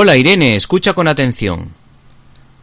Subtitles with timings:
[0.00, 1.74] Hola Irene, escucha con atención.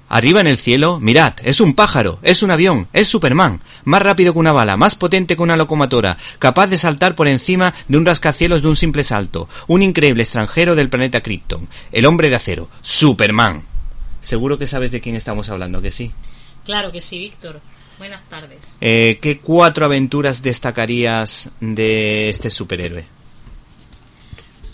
[0.08, 4.31] Arriba en el cielo, mirad, es un pájaro, es un avión, es Superman, más rápido
[4.31, 8.06] que una bala, más potente que una locomotora, capaz de saltar por encima de un
[8.06, 12.70] rascacielos de un simple salto, un increíble extranjero del planeta Krypton, el hombre de acero,
[12.81, 13.65] Superman.
[14.22, 16.13] Seguro que sabes de quién estamos hablando, que sí.
[16.63, 17.59] Claro que sí, Víctor.
[17.97, 18.61] Buenas tardes.
[18.79, 23.14] Eh, ¿Qué cuatro aventuras destacarías de este superhéroe?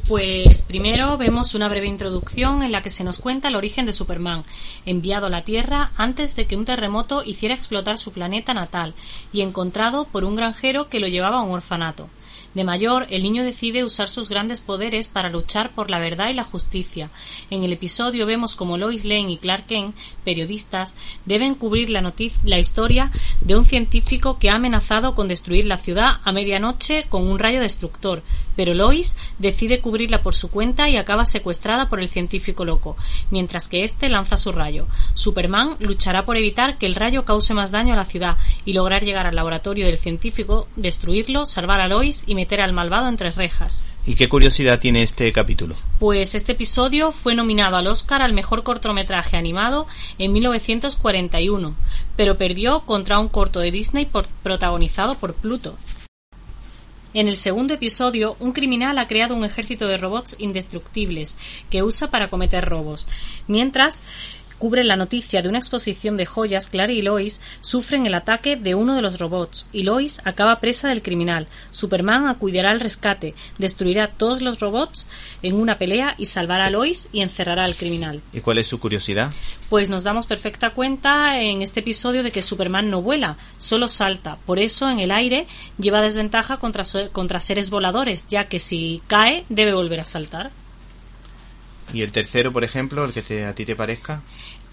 [0.08, 3.94] Pues primero vemos una breve introducción en la que se nos cuenta el origen de
[3.94, 4.44] Superman,
[4.86, 8.94] enviado a la Tierra antes de que un terremoto hiciera explotar su planeta natal
[9.32, 12.10] y encontrado por un granjero que lo llevaba a un orfanato.
[12.54, 16.34] De mayor, el niño decide usar sus grandes poderes para luchar por la verdad y
[16.34, 17.10] la justicia.
[17.50, 20.96] En el episodio vemos como Lois Lane y Clark Kent, periodistas,
[21.26, 22.14] deben cubrir la,
[22.44, 27.28] la historia de un científico que ha amenazado con destruir la ciudad a medianoche con
[27.28, 28.22] un rayo destructor,
[28.56, 32.98] pero Lois decide cubrirla por su cuenta y acaba secuestrada por el científico loco,
[33.30, 34.88] mientras que éste lanza su rayo.
[35.14, 39.04] Superman luchará por evitar que el rayo cause más daño a la ciudad y lograr
[39.04, 43.86] llegar al laboratorio del científico, destruirlo, salvar a Lois y meter al malvado entre rejas.
[44.06, 45.76] ¿Y qué curiosidad tiene este capítulo?
[46.00, 49.86] Pues este episodio fue nominado al Oscar al mejor cortometraje animado
[50.18, 51.76] en 1941,
[52.16, 54.10] pero perdió contra un corto de Disney
[54.44, 55.78] protagonizado por Pluto.
[57.14, 61.38] En el segundo episodio, un criminal ha creado un ejército de robots indestructibles
[61.70, 63.06] que usa para cometer robos,
[63.48, 64.02] mientras
[64.62, 68.76] Cubre la noticia de una exposición de joyas, Clara y Lois sufren el ataque de
[68.76, 71.48] uno de los robots y Lois acaba presa del criminal.
[71.72, 75.08] Superman acudirá al rescate, destruirá todos los robots
[75.42, 78.22] en una pelea y salvará a Lois y encerrará al criminal.
[78.34, 79.32] ¿Y cuál es su curiosidad?
[79.68, 84.38] Pues nos damos perfecta cuenta en este episodio de que Superman no vuela, solo salta.
[84.46, 85.48] Por eso en el aire
[85.80, 90.52] lleva desventaja contra, contra seres voladores, ya que si cae debe volver a saltar.
[91.94, 94.22] ¿Y el tercero, por ejemplo, el que a ti te parezca?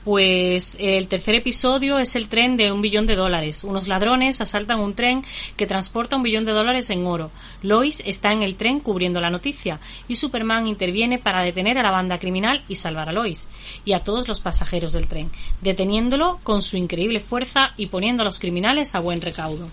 [0.04, 3.62] Pues el tercer episodio es el tren de un billón de dólares.
[3.62, 5.22] Unos ladrones asaltan un tren
[5.56, 7.30] que transporta un billón de dólares en oro.
[7.62, 11.90] Lois está en el tren cubriendo la noticia y Superman interviene para detener a la
[11.90, 13.50] banda criminal y salvar a Lois
[13.84, 18.24] y a todos los pasajeros del tren, deteniéndolo con su increíble fuerza y poniendo a
[18.24, 19.68] los criminales a buen recaudo.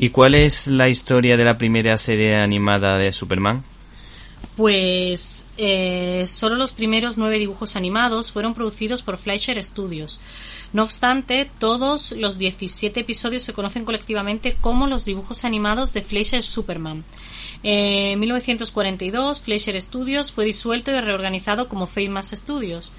[0.00, 3.64] ¿Y cuál es la historia de la primera serie animada de Superman?
[4.58, 10.18] Pues eh, solo los primeros nueve dibujos animados fueron producidos por Fleischer Studios.
[10.72, 16.42] No obstante, todos los 17 episodios se conocen colectivamente como los dibujos animados de Fleischer
[16.42, 17.04] Superman.
[17.62, 22.92] En 1942, Fleischer Studios fue disuelto y reorganizado como Famous Studios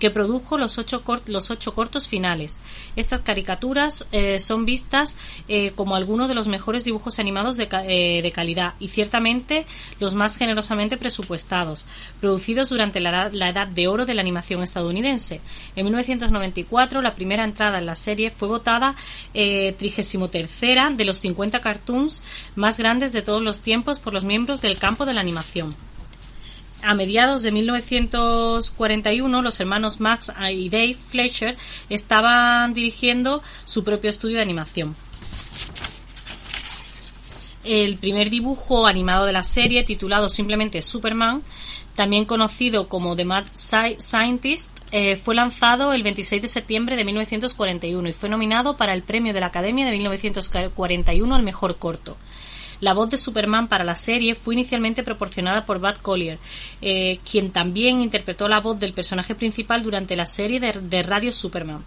[0.00, 2.58] que produjo los ocho, los ocho cortos finales.
[2.96, 8.32] Estas caricaturas eh, son vistas eh, como algunos de los mejores dibujos animados de, de,
[8.34, 9.64] calidad y ciertamente
[10.00, 11.84] los más generosamente presupuestados,
[12.20, 15.40] producidos durante la, edad de oro de la animación estadounidense.
[15.74, 18.94] En 1994, la primera entrada en la serie fue votada
[19.32, 22.22] trigésimo tercera de los 50 cartoons
[22.54, 25.74] más grandes de todos los tiempos por los miembros del campo de la animación
[26.82, 31.56] a mediados de 1941 los hermanos Max y Dave Fletcher
[31.88, 34.94] estaban dirigiendo su propio estudio de animación.
[37.64, 41.42] El primer dibujo animado de la serie, titulado simplemente Superman,
[41.94, 48.08] también conocido como The Mad Scientist, eh, fue lanzado el 26 de septiembre de 1941
[48.08, 52.16] y fue nominado para el premio de la Academia de 1941 al mejor corto.
[52.82, 56.40] La voz de Superman para la serie fue inicialmente proporcionada por Bud Collier,
[56.80, 61.84] eh, quien también interpretó la voz del personaje principal durante la serie de, radio Superman.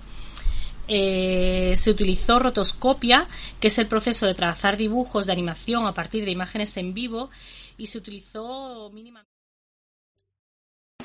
[0.88, 3.28] Eh, se utilizó rotoscopia,
[3.60, 7.30] que es el proceso de trazar dibujos de animación a partir de imágenes en vivo,
[7.78, 9.36] y se utilizó mínimamente.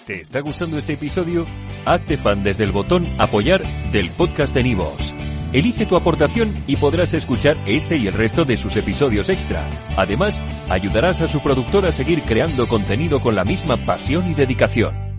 [0.07, 1.47] ¿Te está gustando este episodio?
[1.85, 5.15] Hazte fan desde el botón Apoyar del podcast de Nivos.
[5.53, 9.69] Elige tu aportación y podrás escuchar este y el resto de sus episodios extra.
[9.97, 15.10] Además, ayudarás a su productor a seguir creando contenido con la misma pasión y dedicación.